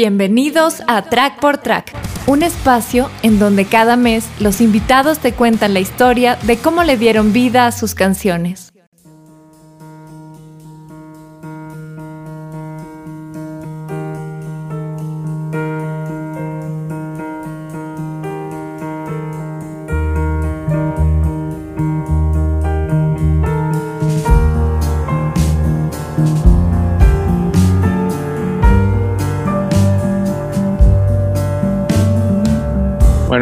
[0.00, 1.92] Bienvenidos a Track por Track,
[2.28, 6.96] un espacio en donde cada mes los invitados te cuentan la historia de cómo le
[6.96, 8.67] dieron vida a sus canciones.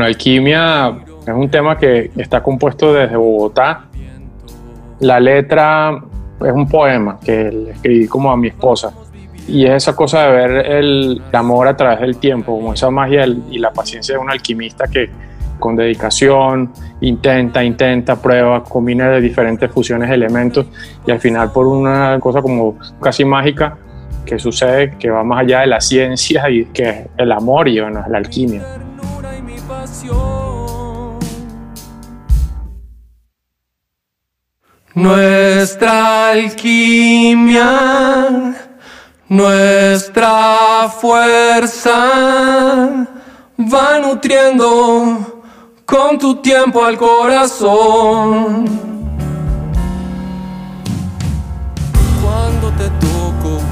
[0.06, 0.96] Alquimia
[1.27, 3.87] es un tema que está compuesto desde Bogotá.
[5.01, 6.02] La letra
[6.41, 8.92] es un poema que le escribí como a mi esposa.
[9.48, 13.27] Y es esa cosa de ver el amor a través del tiempo, como esa magia
[13.27, 15.09] y la paciencia de un alquimista que
[15.59, 20.66] con dedicación intenta, intenta, prueba, combina de diferentes fusiones de elementos
[21.06, 23.78] y al final por una cosa como casi mágica
[24.27, 27.80] que sucede que va más allá de la ciencia y que es el amor y
[27.80, 28.62] bueno, la alquimia.
[34.94, 37.64] Nuestra alquimia,
[39.28, 41.97] nuestra fuerza
[43.58, 45.42] va nutriendo
[45.84, 48.64] con tu tiempo al corazón.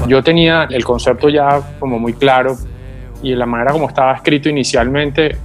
[0.07, 2.55] Yo tenía el concepto ya como muy claro
[3.23, 5.35] y la manera como estaba escrito inicialmente,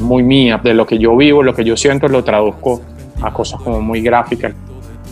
[0.00, 2.80] muy mía, de lo que yo vivo, lo que yo siento, lo traduzco
[3.22, 4.54] a cosas como muy gráficas.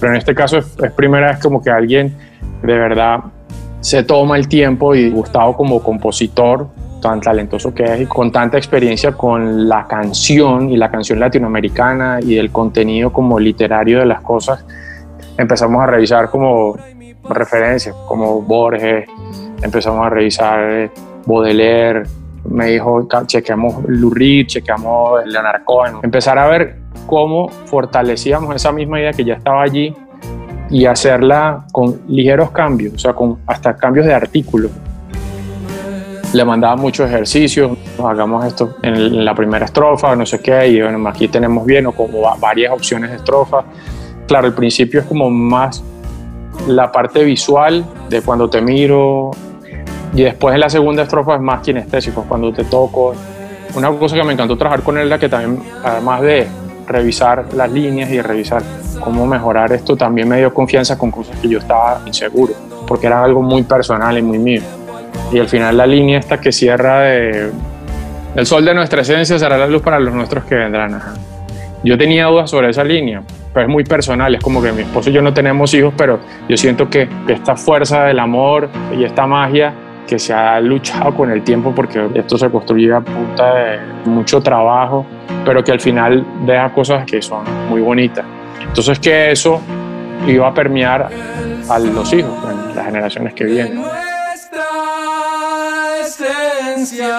[0.01, 2.17] Pero en este caso es, primera vez como que alguien
[2.63, 3.21] de verdad
[3.81, 6.69] se toma el tiempo y Gustavo como compositor,
[7.01, 12.19] tan talentoso que es y con tanta experiencia con la canción y la canción latinoamericana
[12.21, 14.65] y el contenido como literario de las cosas,
[15.39, 16.77] empezamos a revisar como
[17.29, 19.09] referencias, como Borges,
[19.63, 20.91] empezamos a revisar
[21.27, 22.05] Baudelaire,
[22.49, 29.13] me dijo, chequeamos Lurid, chequeamos Leonard Cohen, empezar a ver cómo fortalecíamos esa misma idea
[29.13, 29.95] que ya estaba allí
[30.71, 34.69] y hacerla con ligeros cambios, o sea, con hasta cambios de artículo.
[36.33, 41.09] Le mandaba muchos ejercicios, hagamos esto en la primera estrofa, no sé qué, y bueno,
[41.09, 43.65] aquí tenemos bien, o como varias opciones de estrofa.
[44.27, 45.83] Claro, el principio es como más
[46.67, 49.31] la parte visual de cuando te miro,
[50.15, 53.15] y después en la segunda estrofa es más kinestésico, cuando te toco.
[53.75, 56.47] Una cosa que me encantó trabajar con él era que también, además de
[56.87, 58.63] revisar las líneas y revisar
[59.01, 62.55] cómo mejorar esto, también me dio confianza con cosas que yo estaba inseguro,
[62.87, 64.63] porque era algo muy personal y muy mío.
[65.33, 67.51] Y al final la línea esta que cierra de
[68.37, 71.01] el sol de nuestra esencia será la luz para los nuestros que vendrán.
[71.83, 73.23] Yo tenía dudas sobre esa línea,
[73.53, 76.21] pero es muy personal, es como que mi esposo y yo no tenemos hijos, pero
[76.49, 79.73] yo siento que esta fuerza del amor y esta magia
[80.07, 84.41] que se ha luchado con el tiempo porque esto se construye a punta de mucho
[84.41, 85.05] trabajo,
[85.45, 88.25] pero que al final deja cosas que son muy bonitas.
[88.61, 89.61] Entonces que eso
[90.27, 91.09] iba a permear
[91.69, 92.33] a los hijos,
[92.75, 93.75] las generaciones que vienen.
[93.75, 94.65] Nuestra
[96.01, 97.19] esencia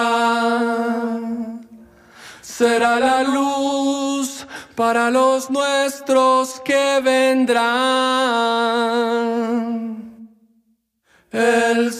[2.40, 7.58] será la luz para los nuestros que vendrán.
[11.30, 11.92] El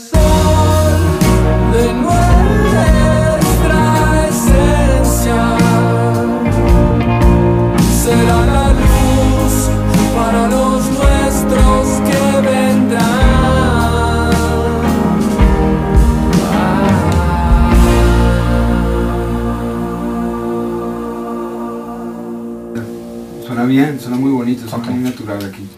[23.98, 25.68] Suena bien, suena muy bonito, suena muy natural aquí.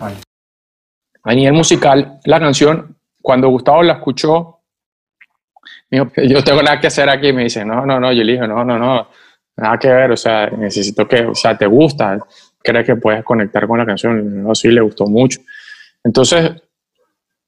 [1.22, 4.60] A nivel musical, la canción, cuando Gustavo la escuchó,
[5.91, 7.32] yo tengo nada que hacer aquí.
[7.32, 9.08] Me dice, no, no, no, yo le dije, no, no, no,
[9.56, 12.19] nada que ver, o sea, necesito que, o sea, te gusta,
[12.62, 14.42] crees que puedes conectar con la canción.
[14.42, 15.41] No, sí, le gustó mucho.
[16.02, 16.52] Entonces,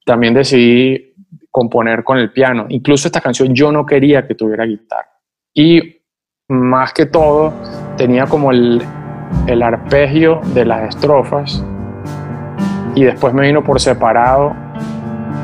[0.05, 1.15] también decidí
[1.51, 2.67] componer con el piano.
[2.69, 5.09] Incluso esta canción yo no quería que tuviera guitarra.
[5.55, 6.01] Y
[6.49, 7.53] más que todo,
[7.97, 8.83] tenía como el,
[9.47, 11.65] el arpegio de las estrofas
[12.95, 14.55] y después me vino por separado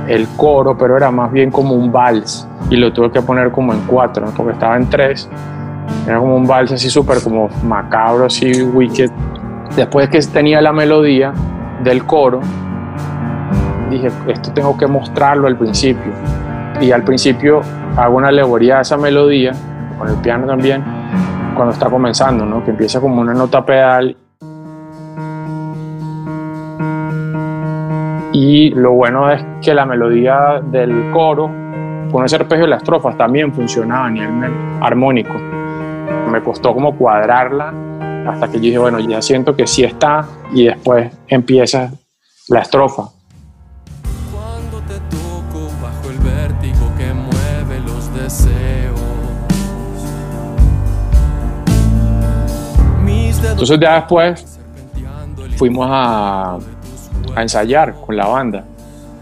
[0.06, 3.72] el coro, pero era más bien como un vals y lo tuve que poner como
[3.72, 5.28] en cuatro, porque estaba en tres.
[6.06, 9.10] Era como un vals así súper como macabro, así wicked.
[9.76, 11.32] Después que tenía la melodía
[11.82, 12.40] del coro,
[13.90, 16.12] dije, esto tengo que mostrarlo al principio.
[16.80, 17.60] Y al principio
[17.96, 19.52] hago una alegoría a esa melodía,
[19.98, 20.84] con el piano también,
[21.58, 22.64] cuando está comenzando, ¿no?
[22.64, 24.16] que empieza como una nota pedal
[28.40, 31.50] Y lo bueno es que la melodía del coro
[32.12, 35.34] con ese arpegio de las estrofas también funcionaba a nivel armónico.
[36.30, 37.74] Me costó como cuadrarla
[38.28, 41.90] hasta que yo dije, bueno, ya siento que sí está y después empieza
[42.48, 43.08] la estrofa.
[53.58, 54.60] Entonces ya después
[55.56, 56.58] fuimos a,
[57.34, 58.64] a ensayar con la banda,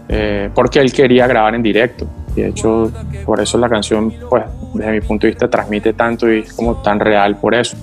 [0.07, 2.05] eh, porque él quería grabar en directo.
[2.35, 2.91] Y de hecho,
[3.25, 4.43] por eso la canción, pues,
[4.75, 7.75] desde mi punto de vista, transmite tanto y es como tan real por eso.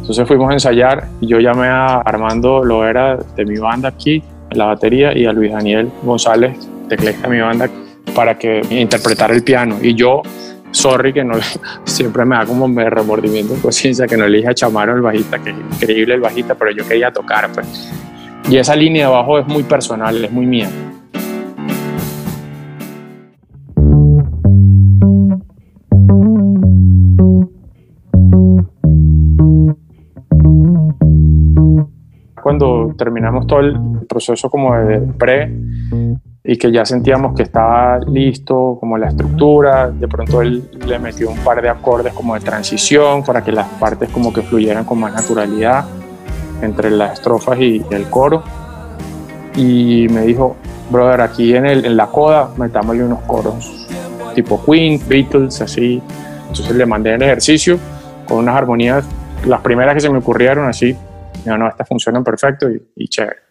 [0.00, 4.56] Entonces fuimos a ensayar y yo llamé a Armando Loera de mi banda aquí, en
[4.56, 6.56] la batería, y a Luis Daniel González,
[6.88, 7.68] teclista de mi banda,
[8.14, 9.76] para que interpretara el piano.
[9.82, 10.22] Y yo,
[10.70, 11.34] sorry, que no
[11.84, 15.38] siempre me da como remordimiento de conciencia que no le dije a Chamaro el bajista,
[15.38, 17.90] que es increíble el bajista, pero yo quería tocar, pues.
[18.48, 20.68] Y esa línea de abajo es muy personal, es muy mía.
[32.42, 33.78] Cuando terminamos todo el
[34.08, 35.54] proceso como de pre
[36.42, 41.30] y que ya sentíamos que estaba listo, como la estructura, de pronto él le metió
[41.30, 44.98] un par de acordes como de transición para que las partes como que fluyeran con
[44.98, 45.84] más naturalidad
[46.62, 48.42] entre las estrofas y el coro.
[49.54, 50.56] Y me dijo,
[50.90, 53.80] brother, aquí en, el, en la coda metámosle unos coros
[54.34, 56.02] tipo Queen, Beatles, así.
[56.48, 57.78] Entonces le mandé el ejercicio
[58.26, 59.04] con unas armonías,
[59.44, 60.96] las primeras que se me ocurrieron así.
[61.44, 63.49] No, no, estas funcionan perfecto y, y chévere.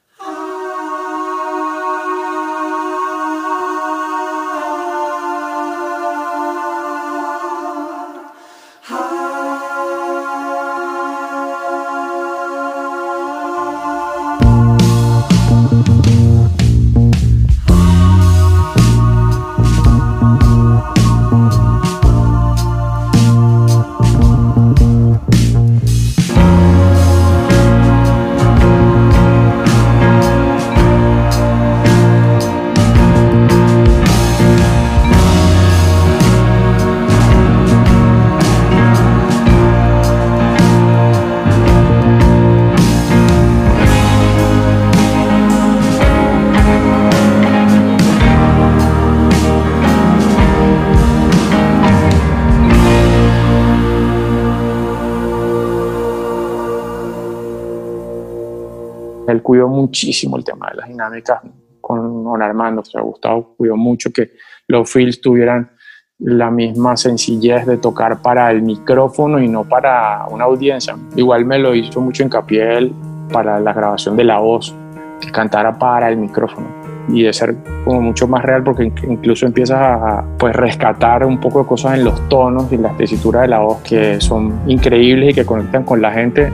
[59.60, 61.42] Cuidó muchísimo el tema de las dinámicas
[61.82, 62.82] con, con Armando.
[62.82, 64.32] O sea, Gustavo cuidó mucho que
[64.68, 65.72] los fills tuvieran
[66.20, 70.96] la misma sencillez de tocar para el micrófono y no para una audiencia.
[71.16, 72.94] Igual me lo hizo mucho hincapié él
[73.32, 74.76] para la grabación de la voz,
[75.22, 76.68] que cantara para el micrófono
[77.10, 81.64] y de ser como mucho más real porque incluso empiezas a pues rescatar un poco
[81.64, 85.34] de cosas en los tonos y la tesitura de la voz que son increíbles y
[85.34, 86.52] que conectan con la gente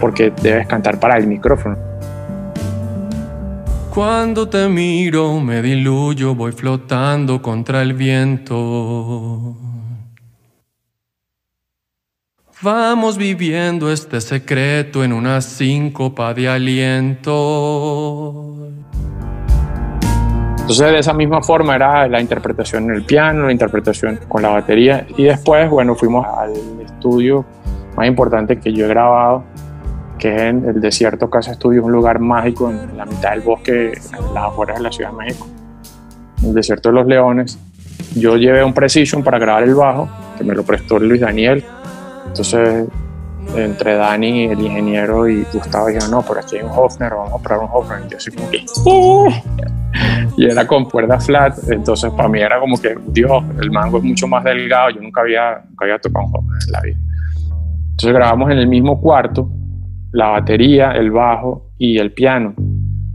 [0.00, 1.87] porque debes cantar para el micrófono.
[3.98, 9.56] Cuando te miro me diluyo, voy flotando contra el viento.
[12.62, 17.24] Vamos viviendo este secreto en una síncopa de aliento.
[20.60, 24.50] Entonces de esa misma forma era la interpretación en el piano, la interpretación con la
[24.50, 26.52] batería y después, bueno, fuimos al
[26.86, 27.44] estudio
[27.96, 29.42] más importante que yo he grabado,
[30.18, 33.92] que es en el desierto Casa Estudio, un lugar mágico en la mitad del bosque,
[33.92, 35.46] en las afueras de la Ciudad de México,
[36.42, 37.58] el desierto de los leones.
[38.14, 41.64] Yo llevé un Precision para grabar el bajo, que me lo prestó Luis Daniel.
[42.26, 42.86] Entonces,
[43.56, 47.42] entre Dani, el ingeniero, y Gustavo dijeron, no, por aquí hay un Hofner, vamos a
[47.42, 48.00] probar un Hofner.
[48.06, 48.64] Y yo así como que,
[50.36, 54.04] y era con cuerda flat, entonces para mí era como que, Dios, el mango es
[54.04, 56.98] mucho más delgado, yo nunca había, nunca había tocado un Hofner en la vida.
[57.90, 59.50] Entonces grabamos en el mismo cuarto,
[60.12, 62.54] la batería, el bajo y el piano.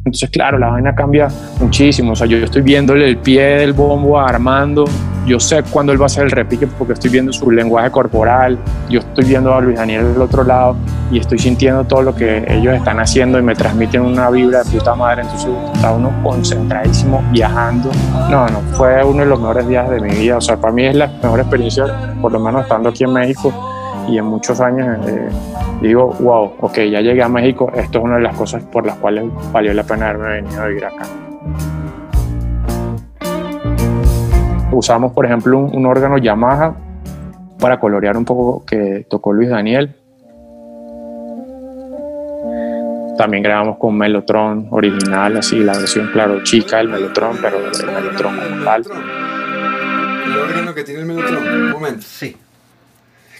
[0.05, 1.29] Entonces, claro, la vaina cambia
[1.61, 2.11] muchísimo.
[2.11, 4.83] O sea, yo estoy viéndole el pie del bombo a Armando.
[5.25, 8.59] Yo sé cuándo él va a hacer el repique porque estoy viendo su lenguaje corporal.
[8.89, 10.75] Yo estoy viendo a Luis Daniel del otro lado
[11.09, 14.71] y estoy sintiendo todo lo que ellos están haciendo y me transmiten una vibra de
[14.71, 15.21] puta madre.
[15.21, 17.89] Entonces, está uno concentradísimo viajando.
[18.29, 20.35] No, no, fue uno de los mejores días de mi vida.
[20.35, 21.85] O sea, para mí es la mejor experiencia,
[22.21, 23.72] por lo menos estando aquí en México
[24.07, 25.07] y en muchos años.
[25.07, 25.29] Eh,
[25.81, 28.97] digo, wow, ok, ya llegué a México, esto es una de las cosas por las
[28.97, 31.05] cuales valió la pena haberme venido a vivir acá.
[34.71, 36.75] Usamos, por ejemplo, un, un órgano Yamaha
[37.59, 39.95] para colorear un poco que tocó Luis Daniel.
[43.17, 48.35] También grabamos con Mellotron original, así la versión, claro, chica del Mellotron, pero el Mellotron
[48.35, 48.83] como tal.
[50.25, 51.47] el órgano que tiene el melotron?
[51.47, 52.01] Un momento.
[52.01, 52.35] Sí.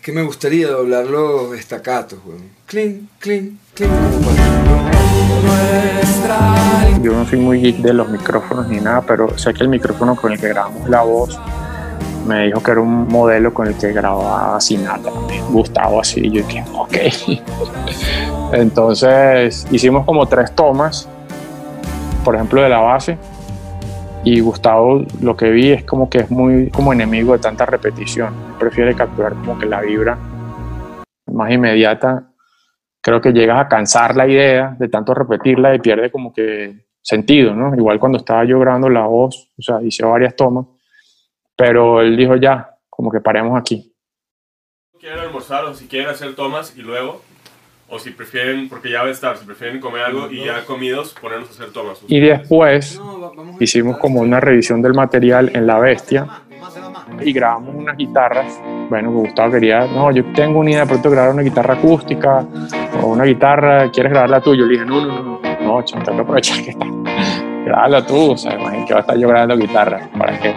[0.03, 2.41] Que me gustaría doblar los estacatos, weón.
[2.65, 3.89] Clean, clean, clean.
[7.01, 10.33] Yo no soy muy de los micrófonos ni nada, pero sé que el micrófono con
[10.33, 11.39] el que grabamos la voz
[12.27, 15.09] me dijo que era un modelo con el que grababa sin nada,
[15.49, 16.29] Gustavo así.
[16.29, 16.97] Yo dije, ok.
[18.51, 21.07] Entonces hicimos como tres tomas,
[22.25, 23.17] por ejemplo, de la base.
[24.25, 28.33] Y Gustavo lo que vi es como que es muy como enemigo de tanta repetición.
[28.63, 30.17] Prefiere capturar como que la vibra
[31.31, 32.29] más inmediata.
[33.01, 37.53] Creo que llegas a cansar la idea de tanto repetirla y pierde como que sentido,
[37.53, 37.75] ¿no?
[37.75, 40.65] Igual cuando estaba yo grabando la voz, o sea, hice varias tomas
[41.55, 43.93] pero él dijo ya, como que paremos aquí.
[44.99, 47.21] ¿Quieren almorzar o si quieren hacer tomas y luego?
[47.89, 51.13] O si prefieren, porque ya va a estar, si prefieren comer algo y ya comidos,
[51.21, 51.99] ponernos a hacer tomas.
[52.07, 52.99] Y después
[53.59, 56.42] hicimos como una revisión del material en La Bestia
[57.21, 58.61] y grabamos unas guitarras.
[58.89, 62.45] Bueno, Gustavo quería, no, yo tengo una idea de pronto grabar una guitarra acústica
[63.01, 64.63] o una guitarra, ¿quieres grabar la tuya?
[64.63, 66.85] Le dije, no, no, no, no, tengo que aprovechar que está.
[67.65, 70.53] Grábala tú, o sea, que va a estar yo grabando guitarra, ¿para qué?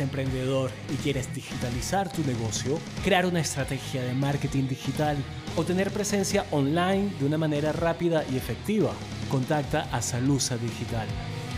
[0.00, 5.16] Emprendedor y quieres digitalizar tu negocio, crear una estrategia de marketing digital
[5.56, 8.92] o tener presencia online de una manera rápida y efectiva,
[9.30, 11.06] contacta a Salusa Digital.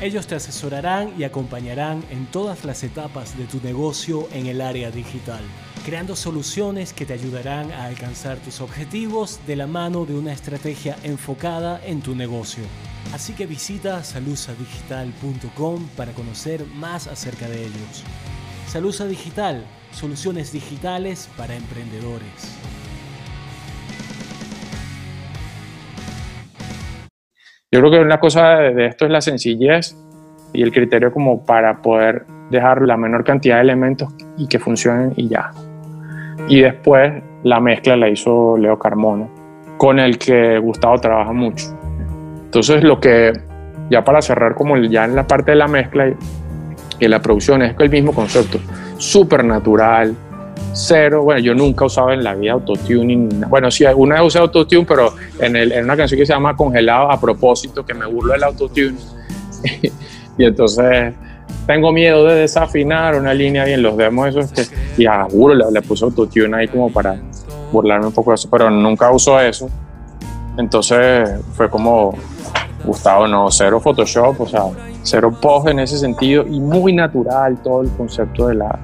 [0.00, 4.90] Ellos te asesorarán y acompañarán en todas las etapas de tu negocio en el área
[4.90, 5.42] digital,
[5.84, 10.96] creando soluciones que te ayudarán a alcanzar tus objetivos de la mano de una estrategia
[11.02, 12.64] enfocada en tu negocio.
[13.12, 18.04] Así que visita salusadigital.com para conocer más acerca de ellos.
[18.70, 22.56] Salusa Digital, soluciones digitales para emprendedores.
[27.72, 29.96] Yo creo que una cosa de esto es la sencillez
[30.52, 35.14] y el criterio como para poder dejar la menor cantidad de elementos y que funcionen
[35.16, 35.50] y ya.
[36.46, 39.26] Y después la mezcla la hizo Leo Carmona,
[39.78, 41.76] con el que Gustavo trabaja mucho.
[42.44, 43.32] Entonces lo que,
[43.90, 46.14] ya para cerrar como ya en la parte de la mezcla
[47.00, 48.58] y, y la producción, es el mismo concepto,
[48.98, 50.14] súper natural,
[50.72, 54.38] cero, bueno, yo nunca he usado en la vida autotuning, bueno, sí, una vez usé
[54.38, 58.06] autotune, pero en, el, en una canción que se llama Congelado a propósito, que me
[58.06, 58.96] burlo del autotune,
[60.38, 61.14] y entonces
[61.66, 64.64] tengo miedo de desafinar una línea y en los demos esos que,
[64.96, 67.16] y a juro le, le puse autotune ahí como para
[67.72, 69.68] burlarme un poco de eso, pero nunca uso eso,
[70.56, 72.14] entonces fue como,
[72.84, 74.62] Gustavo, no, cero Photoshop, o sea,
[75.02, 78.78] cero post en ese sentido y muy natural todo el concepto de la,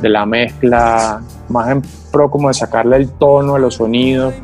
[0.00, 4.34] de la mezcla, más en pro como de sacarle el tono a los sonidos,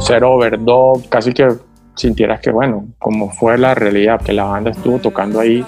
[0.00, 1.48] cero overdub, casi que
[1.94, 5.64] sintieras que, bueno, como fue la realidad, que la banda estuvo tocando ahí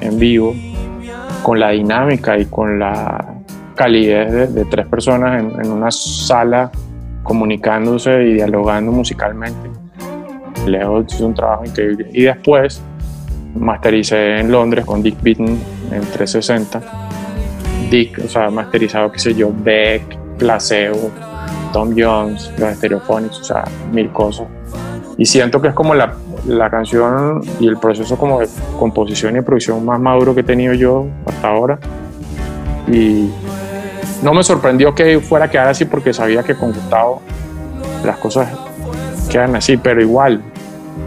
[0.00, 0.54] en vivo,
[1.42, 3.34] con la dinámica y con la
[3.74, 6.70] calidez de, tres personas en, en una sala
[7.22, 9.70] comunicándose y dialogando musicalmente.
[10.66, 12.08] Leo hizo un trabajo increíble.
[12.12, 12.82] Y después
[13.58, 15.58] mastericé en Londres con Dick Beaton
[15.90, 16.80] en 360.
[17.90, 20.02] Dick, o sea, masterizado, qué sé yo, Beck,
[20.38, 21.10] Placebo,
[21.72, 24.46] Tom Jones, los Stereophonics, o sea, mil cosas.
[25.18, 26.14] Y siento que es como la,
[26.46, 28.48] la canción y el proceso como de
[28.78, 31.78] composición y producción más maduro que he tenido yo hasta ahora.
[32.88, 33.30] Y
[34.22, 37.22] no me sorprendió que fuera a quedar así porque sabía que con Gustavo
[38.04, 38.48] las cosas
[39.30, 40.42] quedan así, pero igual,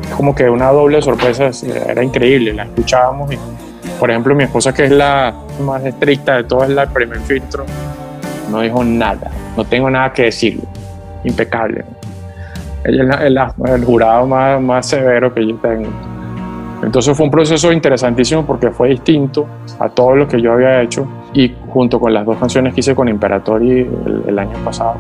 [0.10, 1.50] es como que una doble sorpresa,
[1.88, 3.38] era increíble, la escuchábamos y,
[4.00, 7.66] por ejemplo, mi esposa que es la más estricta de todas, la primer filtro,
[8.52, 10.64] no dijo nada, no tengo nada que decirle,
[11.24, 11.86] impecable.
[12.84, 15.90] Ella es la- el, el jurado más, más severo que yo tengo.
[16.82, 19.46] Entonces fue un proceso interesantísimo porque fue distinto
[19.80, 22.96] a todo lo que yo había hecho y junto con las dos canciones que hice
[22.96, 24.96] con Imperatori el, el año pasado,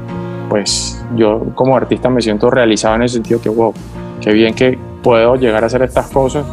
[0.50, 3.74] pues yo como artista me siento realizado en el sentido que, wow,
[4.22, 6.46] qué bien que puedo llegar a hacer estas cosas.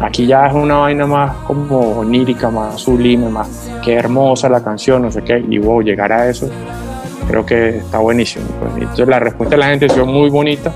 [0.00, 5.02] Aquí ya es una vaina más como onírica, más sublime, más qué hermosa la canción,
[5.02, 6.48] no sé qué, y wow, llegar a eso
[7.30, 8.44] creo que está buenísimo.
[8.58, 8.72] pues.
[8.76, 10.72] Entonces la respuesta de la gente sido muy bonita,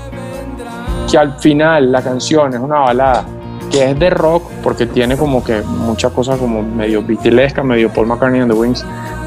[1.09, 3.25] que al final la canción es una balada
[3.71, 8.07] que es de rock porque tiene como que muchas cosas como medio beatlesca, medio Paul
[8.07, 8.85] McCartney and the Wings,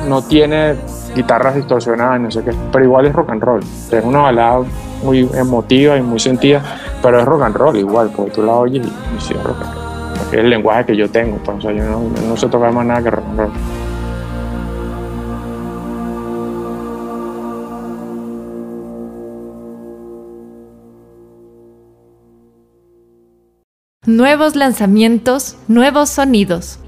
[0.08, 0.74] no tiene
[1.14, 4.60] guitarras distorsionadas, no sé qué, pero igual es rock and roll, es una balada
[5.02, 6.62] muy emotiva y muy sentida,
[7.02, 9.62] pero es rock and roll igual, porque tú la oyes y, y sí es rock
[9.62, 9.84] and roll.
[10.18, 11.38] porque es el lenguaje que yo tengo.
[11.38, 13.52] Pues, o sea, yo no, no sé tocar más nada que rock and roll.
[24.06, 26.78] Nuevos lanzamientos, nuevos sonidos.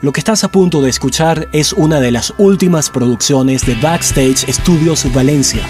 [0.00, 4.46] Lo que estás a punto de escuchar es una de las últimas producciones de Backstage
[4.50, 5.62] Studios Valencia.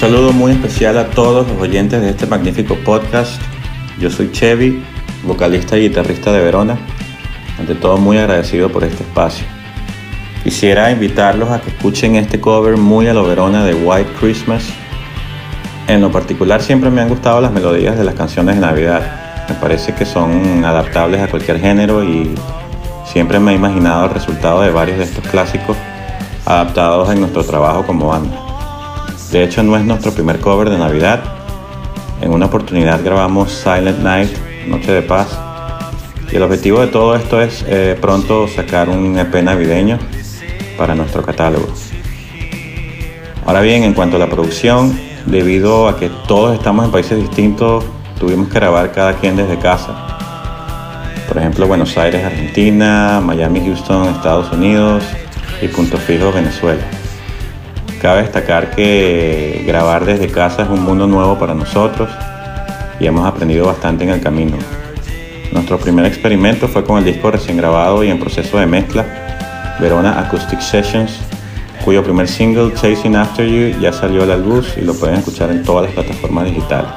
[0.00, 3.38] Saludo muy especial a todos los oyentes de este magnífico podcast.
[3.98, 4.82] Yo soy Chevy,
[5.24, 6.78] vocalista y guitarrista de Verona.
[7.58, 9.44] Ante todo muy agradecido por este espacio.
[10.42, 14.70] Quisiera invitarlos a que escuchen este cover muy a lo Verona de White Christmas.
[15.86, 19.44] En lo particular siempre me han gustado las melodías de las canciones de Navidad.
[19.50, 22.34] Me parece que son adaptables a cualquier género y
[23.04, 25.76] siempre me he imaginado el resultado de varios de estos clásicos
[26.46, 28.49] adaptados en nuestro trabajo como banda.
[29.30, 31.22] De hecho no es nuestro primer cover de Navidad.
[32.20, 34.30] En una oportunidad grabamos Silent Night,
[34.66, 35.38] Noche de Paz.
[36.32, 39.98] Y el objetivo de todo esto es eh, pronto sacar un EP navideño
[40.76, 41.68] para nuestro catálogo.
[43.46, 47.84] Ahora bien, en cuanto a la producción, debido a que todos estamos en países distintos,
[48.18, 50.08] tuvimos que grabar cada quien desde casa.
[51.28, 55.04] Por ejemplo, Buenos Aires, Argentina, Miami, Houston, Estados Unidos
[55.62, 56.82] y Punto Fijo, Venezuela.
[58.00, 62.08] Cabe destacar que grabar desde casa es un mundo nuevo para nosotros
[62.98, 64.56] y hemos aprendido bastante en el camino.
[65.52, 69.04] Nuestro primer experimento fue con el disco recién grabado y en proceso de mezcla,
[69.80, 71.20] Verona Acoustic Sessions,
[71.84, 75.50] cuyo primer single, Chasing After You, ya salió a la luz y lo pueden escuchar
[75.50, 76.90] en todas las plataformas digitales.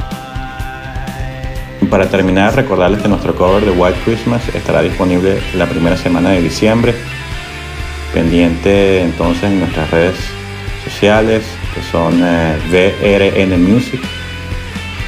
[1.89, 6.41] Para terminar, recordarles que nuestro cover de White Christmas estará disponible la primera semana de
[6.41, 6.95] diciembre.
[8.13, 10.15] Pendiente entonces en nuestras redes
[10.83, 14.01] sociales, que son eh, VRN Music,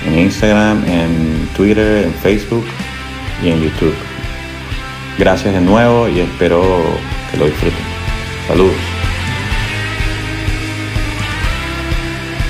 [0.06, 2.66] en Instagram, en Twitter, en Facebook
[3.44, 3.96] y en YouTube.
[5.18, 6.84] Gracias de nuevo y espero
[7.32, 7.80] que lo disfruten.
[8.48, 8.76] Saludos.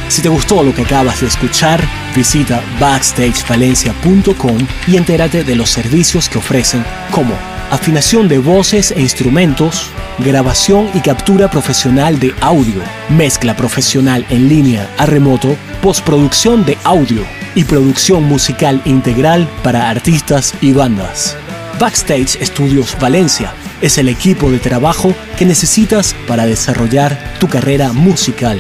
[0.08, 1.82] Si te gustó lo que acabas de escuchar,
[2.16, 7.34] visita backstagevalencia.com y entérate de los servicios que ofrecen como
[7.72, 14.90] afinación de voces e instrumentos, grabación y captura profesional de audio, mezcla profesional en línea
[14.98, 17.26] a remoto, postproducción de audio
[17.56, 21.36] y producción musical integral para artistas y bandas.
[21.80, 28.60] Backstage Studios Valencia es el equipo de trabajo que necesitas para desarrollar tu carrera musical.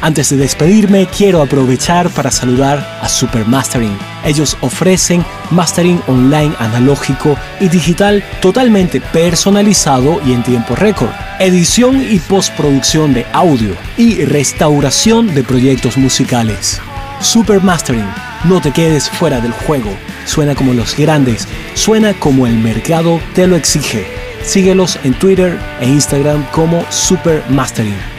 [0.00, 4.07] Antes de despedirme, quiero aprovechar para saludar a Super Mastering.
[4.24, 12.18] Ellos ofrecen mastering online analógico y digital totalmente personalizado y en tiempo récord, edición y
[12.18, 16.80] postproducción de audio y restauración de proyectos musicales.
[17.20, 18.08] Super Mastering,
[18.44, 19.90] no te quedes fuera del juego.
[20.24, 24.06] Suena como los grandes, suena como el mercado te lo exige.
[24.42, 28.17] Síguelos en Twitter e Instagram como Super Mastering.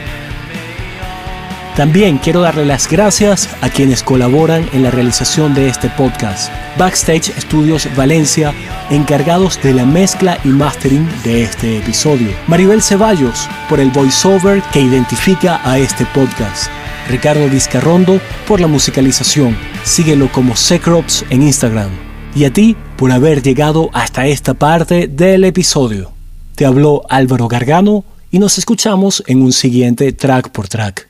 [1.76, 6.52] También quiero darle las gracias a quienes colaboran en la realización de este podcast.
[6.76, 8.52] Backstage Studios Valencia,
[8.90, 12.28] encargados de la mezcla y mastering de este episodio.
[12.48, 16.70] Maribel Ceballos, por el voiceover que identifica a este podcast.
[17.08, 19.56] Ricardo Vizcarrondo, por la musicalización.
[19.84, 21.90] Síguelo como Secrops en Instagram.
[22.34, 26.12] Y a ti por haber llegado hasta esta parte del episodio.
[26.54, 31.09] Te habló Álvaro Gargano y nos escuchamos en un siguiente track por track.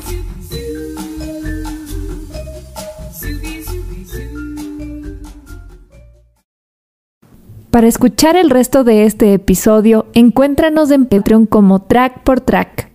[7.71, 12.90] Para escuchar el resto de este episodio, encuéntranos en Patreon como Track por Track.